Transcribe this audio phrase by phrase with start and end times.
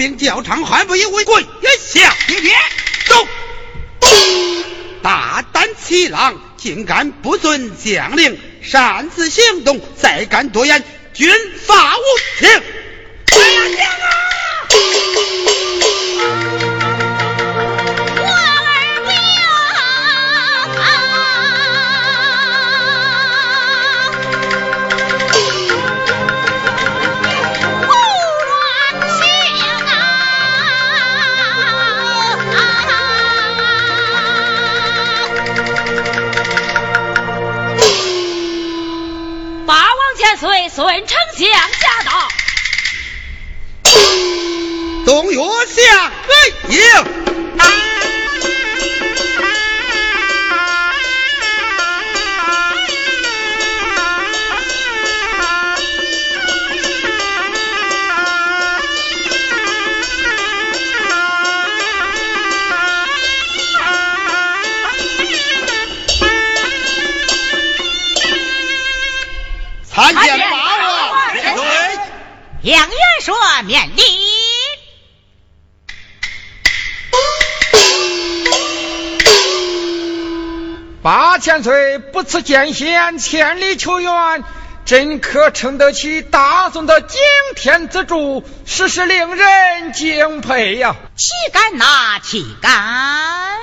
[0.00, 1.42] 兵教场，还不以为贵？
[1.42, 2.54] 下爹爹，
[3.04, 3.28] 走。
[5.02, 10.82] 大胆欺狼，竟敢不遵将令，擅自行动，再敢多言，
[11.12, 11.30] 军
[11.66, 12.02] 法无
[12.38, 12.48] 情。
[12.48, 15.49] 哎呀，啊！
[40.40, 41.50] 随孙丞相
[70.00, 71.66] 参见八王千岁，
[72.62, 74.02] 杨元说免礼。
[81.02, 84.42] 八千岁不辞艰险，千里求援，
[84.86, 87.18] 真可称得起大宋的惊
[87.54, 90.96] 天之柱，实是令人敬佩呀！
[91.14, 93.58] 岂敢呐，岂敢！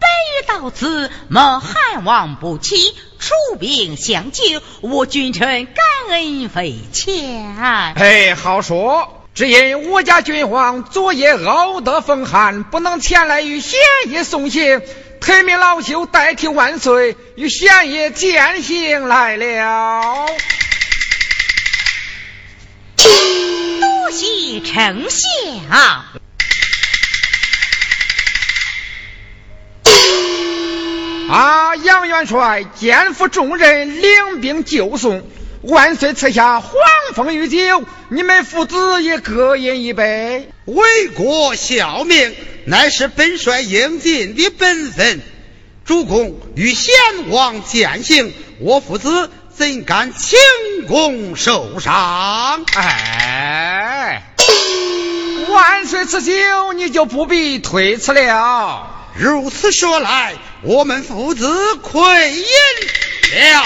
[0.00, 4.42] 本欲到此，蒙汉王不弃，出兵相救，
[4.80, 5.74] 我君臣感
[6.10, 7.56] 恩匪浅。
[7.56, 9.14] 哎，好说。
[9.34, 14.82] 只因我家君皇昨夜熬得风寒，不能前来与贤爷送行，
[15.20, 20.26] 特命老朽代替万岁与贤爷践行来了。
[23.80, 26.04] 多谢丞相。
[31.28, 35.22] 啊，杨元帅肩负重任，领兵救宋，
[35.62, 36.72] 万岁赐下黄
[37.14, 45.20] 蜂御酒，你们父子也各饮一杯，为国效命，乃是本帅应尽的本分。
[45.84, 46.94] 主公与贤
[47.28, 50.38] 王践行，我父子怎敢轻
[50.86, 52.64] 功受伤？
[52.74, 54.22] 哎，
[55.50, 58.94] 万岁赐酒，你就不必推辞了。
[59.14, 61.46] 如此说来，我们父子
[61.82, 62.44] 愧饮
[63.30, 63.62] 了。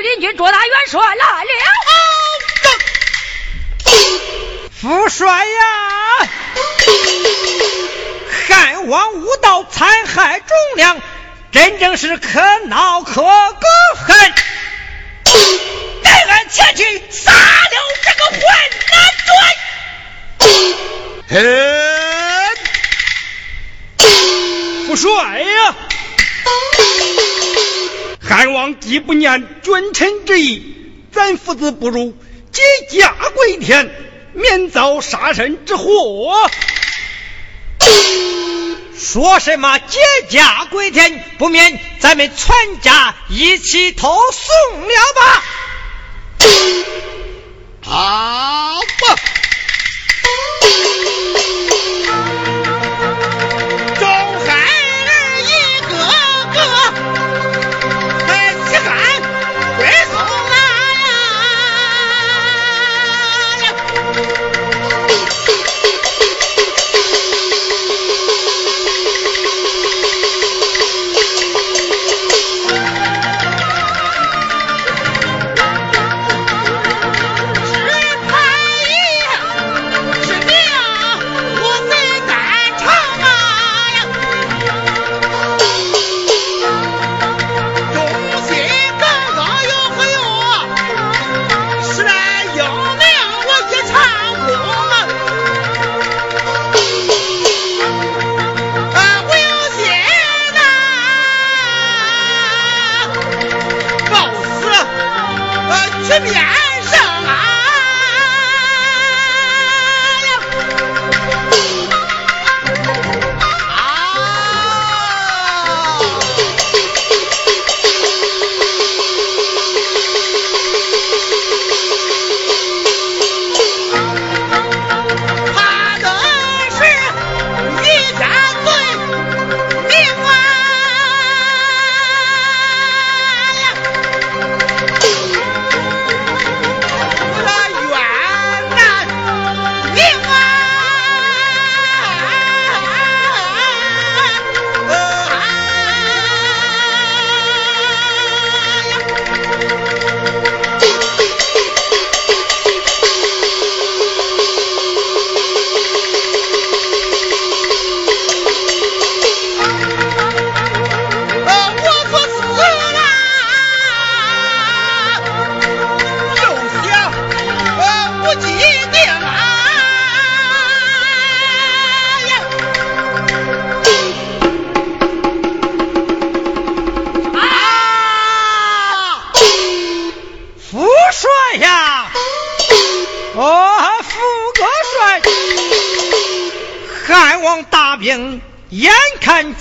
[0.00, 1.20] 林军卓大元帅来了，
[4.80, 6.28] 副帅呀，
[8.48, 11.00] 汉王无道，残害忠良，
[11.50, 13.27] 真正是可恼可。
[29.36, 30.76] 君臣之意
[31.12, 32.16] 咱父子不如
[32.50, 32.62] 结
[32.98, 33.90] 家归田，
[34.32, 36.34] 免遭杀身之祸。
[38.96, 45.42] 说什么结家归田，不免咱们全家一起投送了吧？
[47.82, 49.16] 好吧。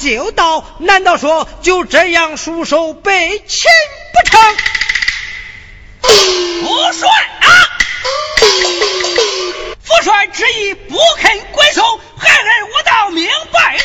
[0.07, 3.69] 就到，难道说就这样束手被擒
[4.13, 4.39] 不成？
[6.61, 7.09] 不帅
[7.41, 7.49] 啊！
[9.83, 11.85] 父帅之意不肯归顺，
[12.17, 13.81] 孩儿我倒明白了。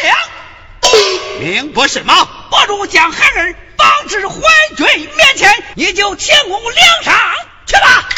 [1.41, 2.29] 明白什么？
[2.53, 4.37] 不如将孩儿绑至淮
[4.77, 7.15] 军面前，你就天公梁上
[7.67, 8.09] 去吧。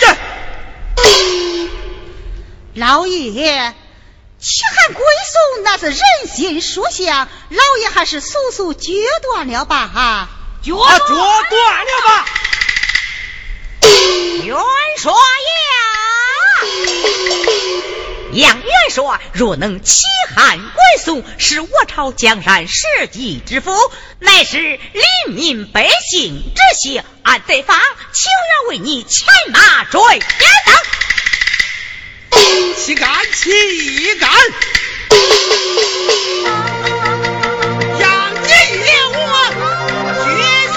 [0.00, 0.16] 这
[2.74, 3.74] 老爷，
[4.38, 5.98] 去汉归宋那是人
[6.34, 10.28] 心所向，老爷还是速速决断了吧哈。
[10.62, 12.26] 决啊，决断了吧！
[14.42, 14.56] 元
[14.98, 15.18] 帅呀，
[18.32, 20.02] 杨元帅若能欺
[20.34, 23.72] 汉归宋，是我朝江山社稷之福，
[24.18, 27.80] 乃是黎民百姓之幸，俺在方
[28.12, 30.28] 情愿为你牵马追等。
[32.76, 34.30] 岂敢岂敢！
[38.00, 38.50] 杨金
[38.84, 39.16] 爷我
[40.24, 40.28] 决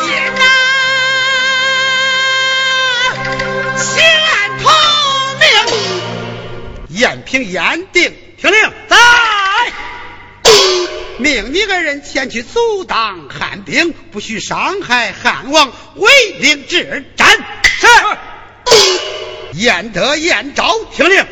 [0.01, 0.43] 心呐，
[3.77, 3.88] 先
[4.63, 4.65] 投
[5.39, 5.43] 命。
[6.89, 8.97] 延平燕定，听令，在。
[11.17, 16.09] 命你二人前去阻挡汉兵，不许伤害汉王，为
[16.39, 17.27] 令之战。
[17.63, 17.88] 是。
[19.53, 21.27] 燕德、燕昭，听令，在。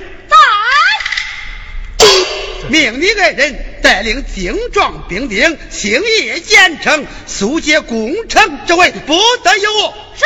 [2.69, 9.93] 命你爱人带领精壮兵丁，星夜兼程，速解攻城之位，不得有误。
[10.15, 10.25] 是。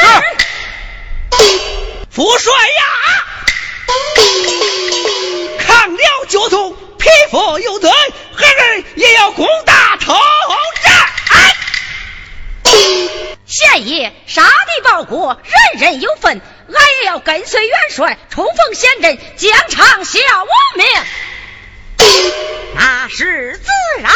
[2.10, 2.84] 父帅呀，
[5.60, 7.90] 抗辽就送，匹夫有罪，
[8.36, 10.14] 孩儿也要攻打头
[10.84, 10.92] 战。
[13.46, 15.40] 县爷，杀敌报国，
[15.78, 16.42] 人人有份，
[16.74, 20.88] 俺也要跟随元帅冲锋陷阵，疆场效我命。
[22.76, 23.70] 那是自
[24.02, 24.12] 然。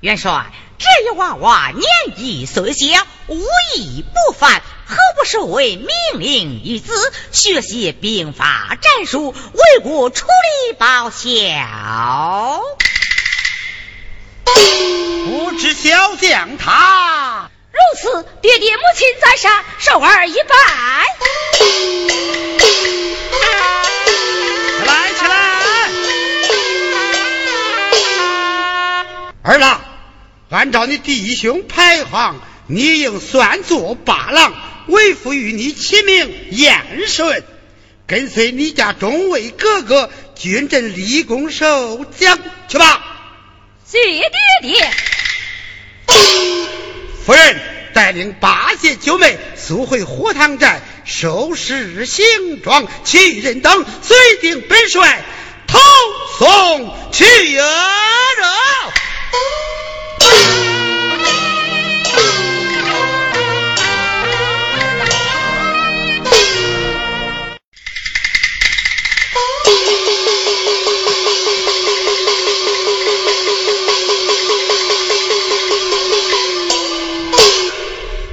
[0.00, 0.46] 元帅，
[0.78, 3.40] 这一娃娃年纪虽小，武
[3.76, 6.92] 艺不凡，何不收为命令于子，
[7.30, 12.60] 学习兵法战术，为国出力报效？
[14.44, 20.56] 不知小将他如此，爹爹母亲在上，受儿一拜。
[24.78, 25.51] 起来，起来！
[29.42, 29.80] 儿郎，
[30.50, 34.54] 按照你弟兄排行，你应算作八郎，
[34.86, 37.42] 为父与你起名燕顺，
[38.06, 43.04] 跟随你家中尉哥哥军阵立功受奖去吧。
[43.84, 44.30] 谢爹
[44.62, 44.90] 爹。
[47.26, 47.60] 夫人
[47.92, 55.24] 带领八戒九妹速回火塘寨收拾行装，其余人等随定本帅
[55.66, 55.78] 投
[56.38, 57.64] 送去呀！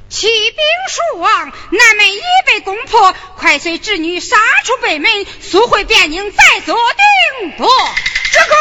[0.09, 0.57] 启禀
[0.89, 4.35] 叔王，南门已被攻破，快随侄女杀
[4.65, 7.69] 出北门，速回汴京，再做定夺。
[8.33, 8.55] 这个。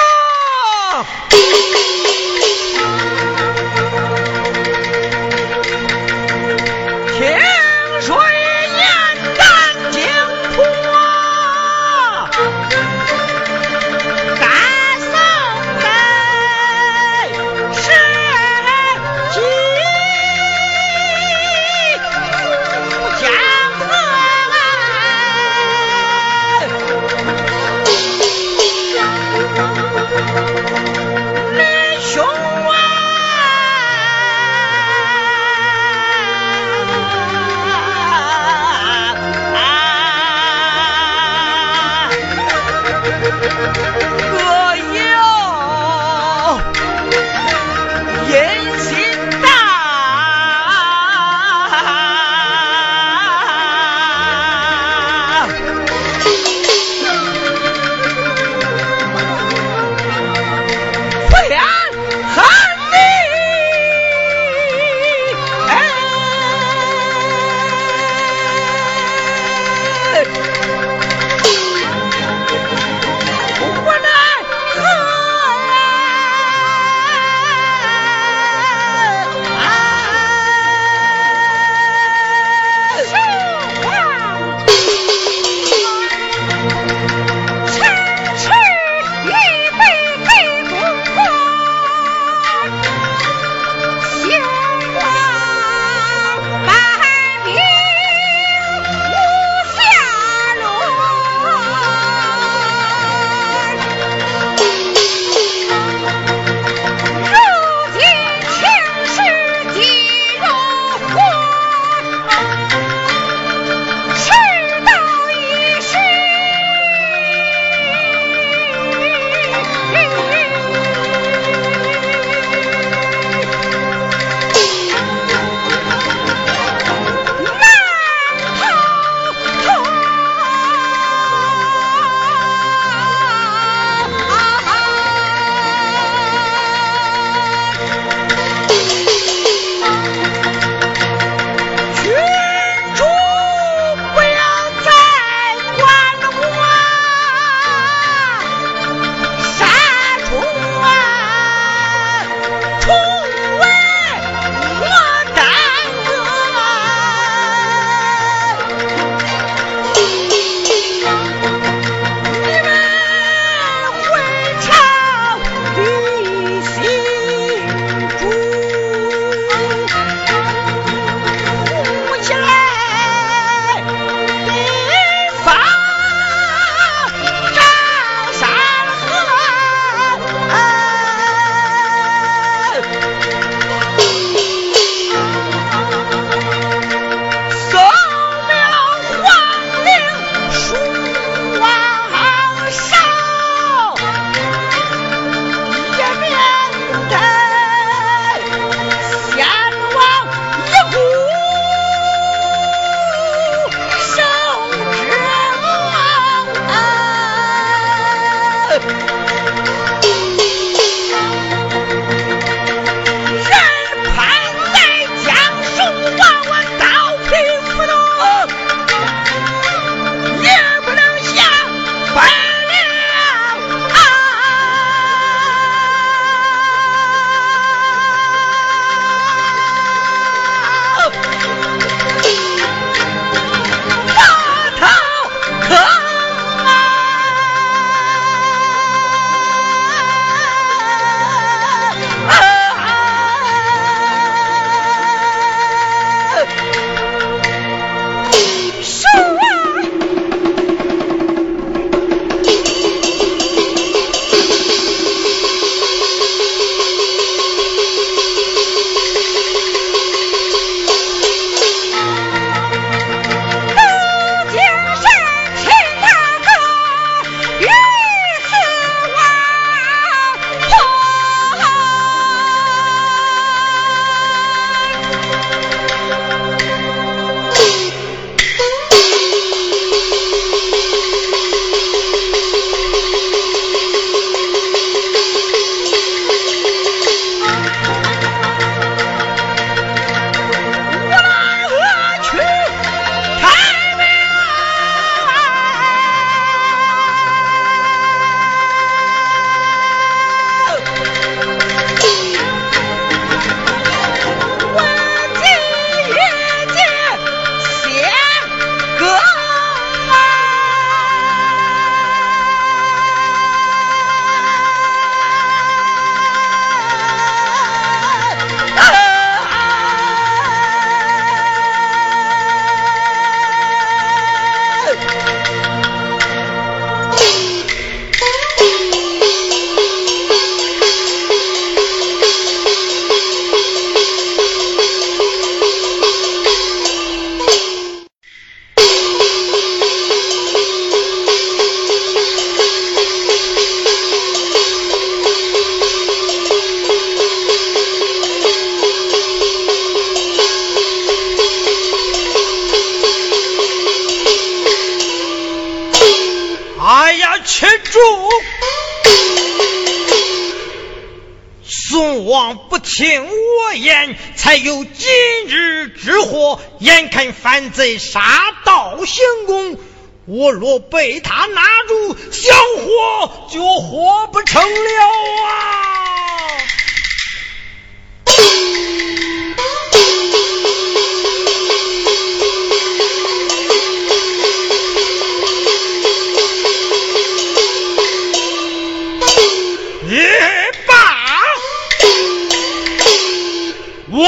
[362.98, 365.06] 听我言，才有今
[365.46, 366.60] 日之祸。
[366.80, 368.20] 眼看反贼杀
[368.64, 369.78] 到行宫，
[370.26, 375.06] 我若被他拿住，想活就活不成了
[375.46, 376.58] 啊！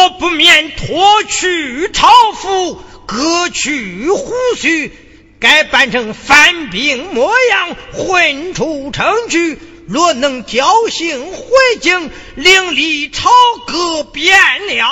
[0.00, 4.90] 我不免脱去朝服，割去胡须，
[5.38, 9.58] 改扮成犯兵模样，混出城去。
[9.86, 11.42] 若能侥幸回
[11.82, 13.28] 京，另立朝
[13.66, 14.90] 歌，变了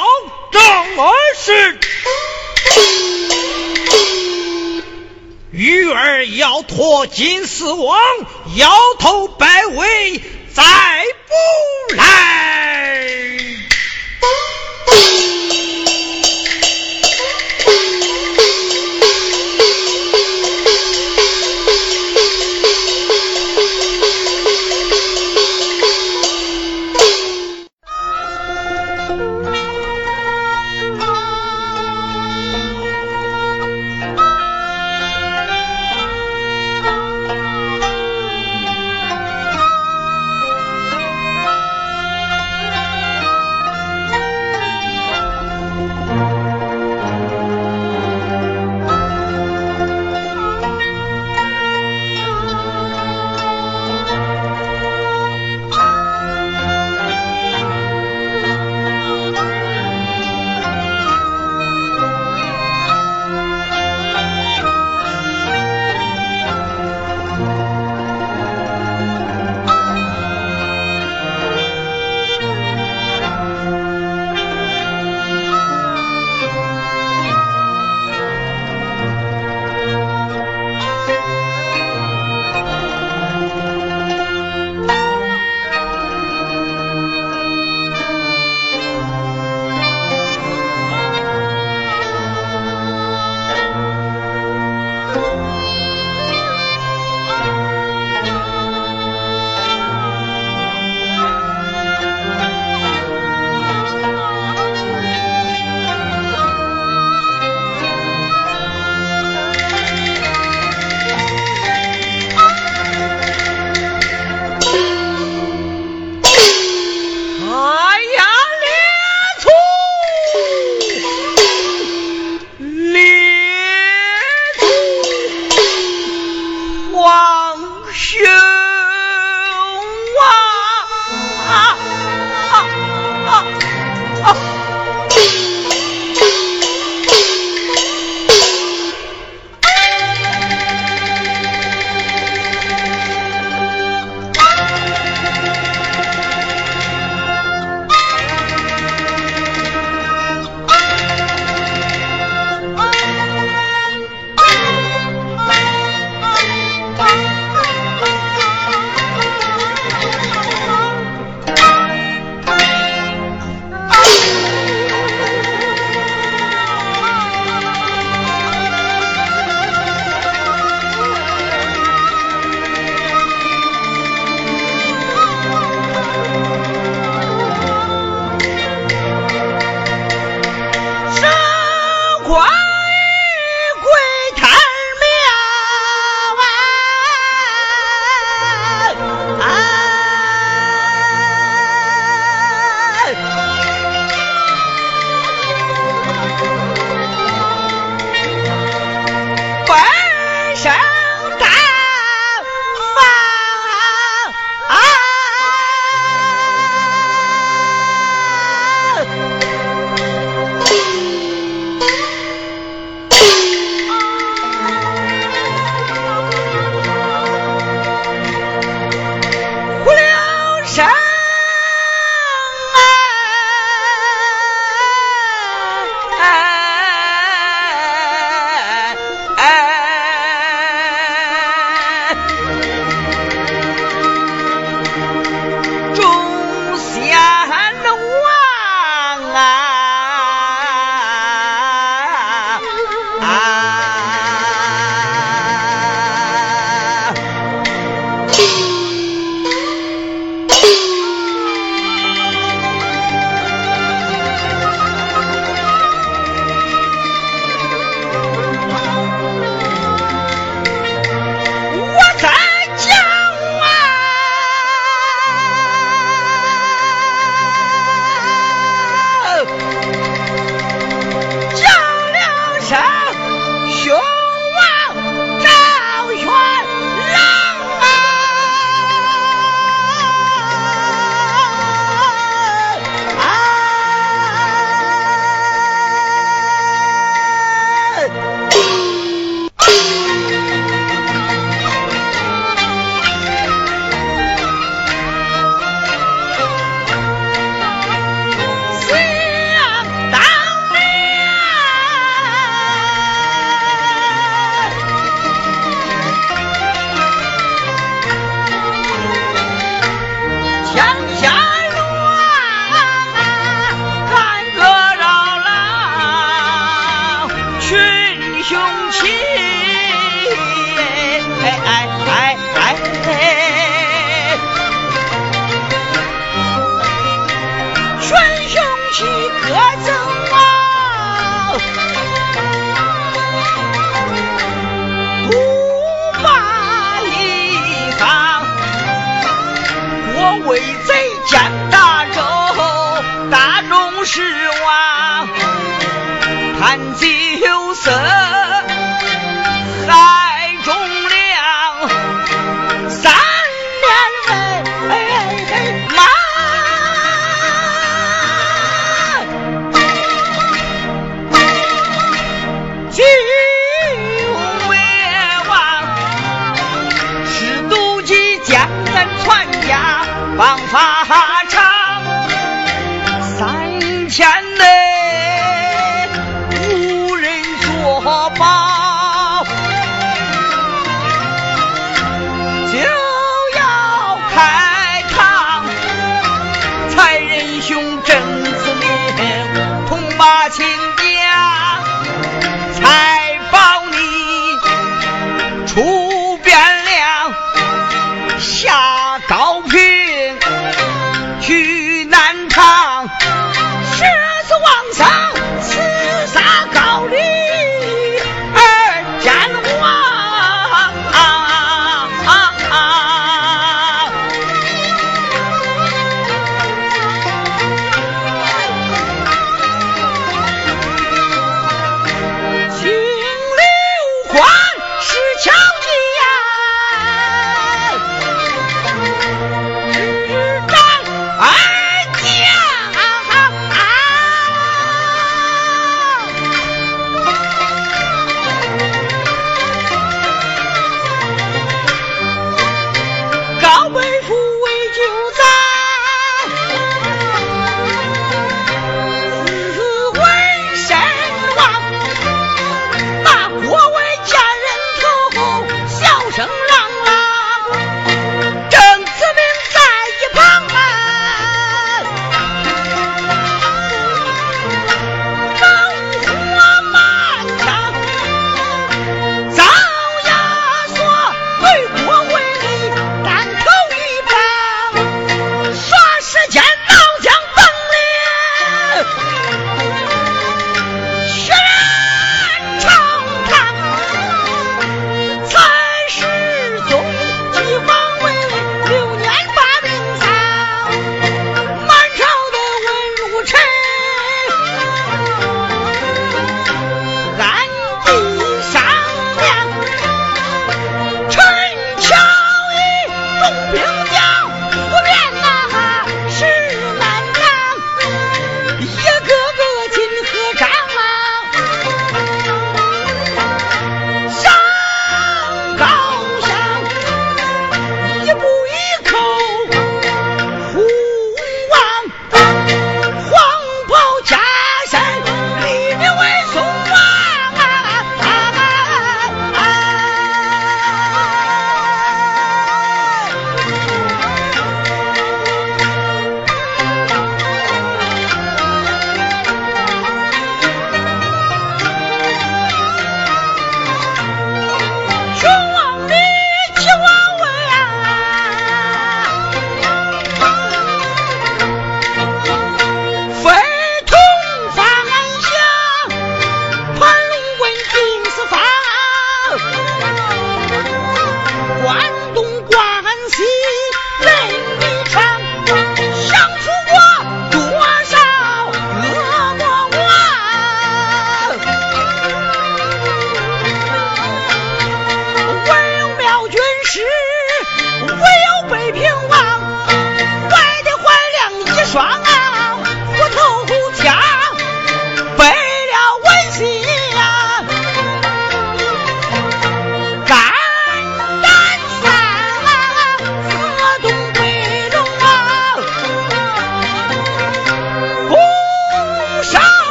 [0.52, 0.62] 正
[1.38, 1.78] 事。
[5.52, 7.98] 玉儿要托金丝网，
[8.56, 10.20] 摇头摆尾。
[10.52, 10.64] 再
[11.88, 13.27] 不来。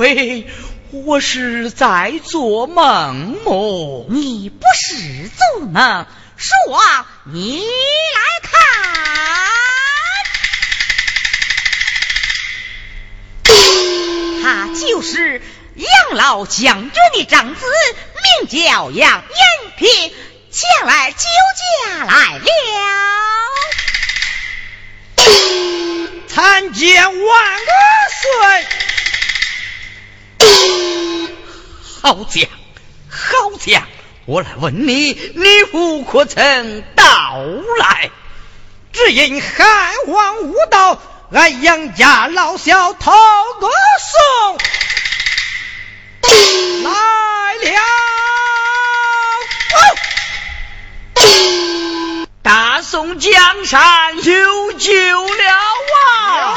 [0.00, 0.48] 非
[0.92, 4.06] 我是在做梦么？
[4.08, 6.06] 你不是做梦，
[6.38, 8.50] 双，你来看。
[14.42, 15.42] 他就是
[15.74, 17.66] 杨老将军的长子，
[18.40, 19.86] 名叫杨延平，
[20.50, 21.18] 前来救
[21.84, 22.40] 驾来了。
[26.26, 28.66] 参见万岁！
[32.02, 32.48] 好将，
[33.08, 33.82] 好将，
[34.26, 37.38] 我来问你，你父可曾到
[37.78, 38.10] 来？
[38.92, 41.00] 只因汉王无道。
[41.32, 43.12] 俺杨家老小头
[43.60, 43.68] 个
[44.10, 44.58] 送
[46.82, 47.80] 来了，
[52.42, 56.56] 大宋江山有救了啊！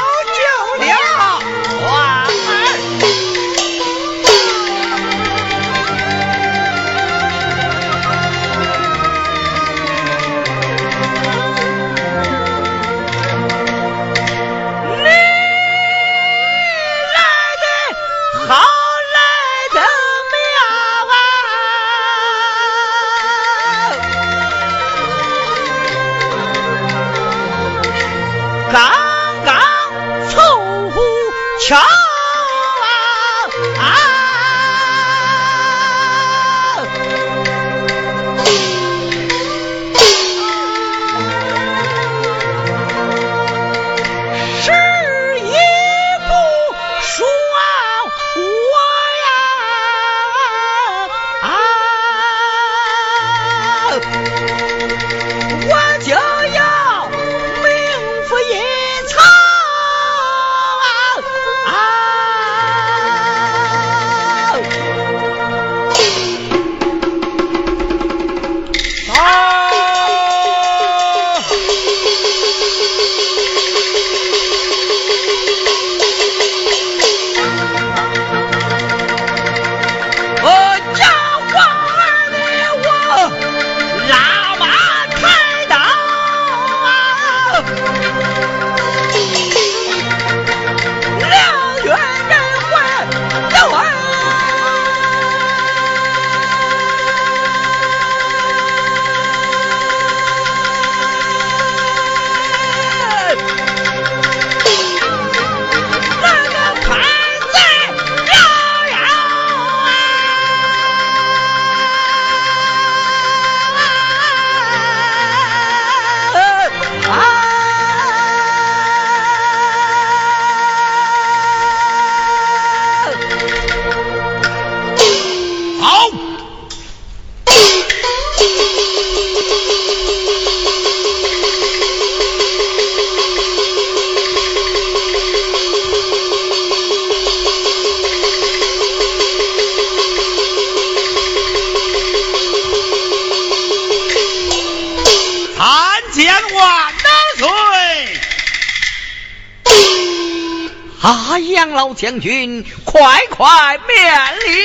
[151.94, 154.64] 将军，快快免礼，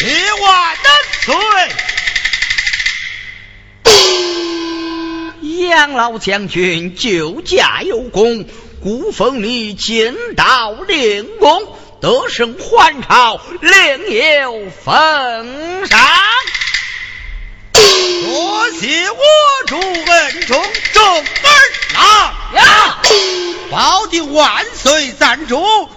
[0.00, 0.76] 谢万
[1.24, 1.34] 岁！
[5.68, 8.46] 杨老将军救驾有功，
[8.82, 15.98] 故封你进道令公，得胜还朝，另有封赏。
[17.72, 19.18] 多谢我
[19.66, 20.62] 主恩重，
[20.92, 21.24] 众儿
[21.94, 23.02] 郎呀，
[23.70, 25.56] 保定万岁，赞助。
[25.56, 25.95] 转